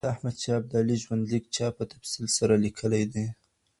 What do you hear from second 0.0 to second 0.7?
د احمد شاه